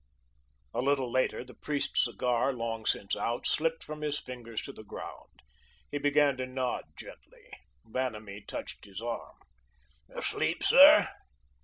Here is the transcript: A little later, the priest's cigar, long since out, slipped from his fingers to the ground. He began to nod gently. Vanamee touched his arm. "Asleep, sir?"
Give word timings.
A 0.73 0.81
little 0.81 1.11
later, 1.11 1.43
the 1.43 1.53
priest's 1.53 2.05
cigar, 2.05 2.53
long 2.53 2.87
since 2.87 3.15
out, 3.15 3.45
slipped 3.45 3.83
from 3.83 4.01
his 4.01 4.19
fingers 4.19 4.59
to 4.63 4.73
the 4.73 4.83
ground. 4.83 5.43
He 5.91 5.99
began 5.99 6.37
to 6.37 6.47
nod 6.47 6.85
gently. 6.97 7.47
Vanamee 7.85 8.47
touched 8.47 8.85
his 8.85 8.99
arm. 8.99 9.35
"Asleep, 10.09 10.63
sir?" 10.63 11.07